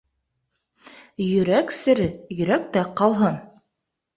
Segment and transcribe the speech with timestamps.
[1.27, 2.09] Йөрәк сере
[2.39, 3.39] йөрәктә ҡалһын.